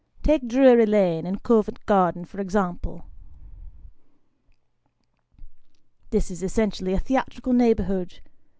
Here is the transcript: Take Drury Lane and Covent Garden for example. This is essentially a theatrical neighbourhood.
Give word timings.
Take 0.23 0.47
Drury 0.47 0.87
Lane 0.87 1.27
and 1.27 1.43
Covent 1.43 1.85
Garden 1.85 2.25
for 2.25 2.41
example. 2.41 3.05
This 6.09 6.31
is 6.31 6.41
essentially 6.41 6.93
a 6.93 6.99
theatrical 6.99 7.53
neighbourhood. 7.53 8.19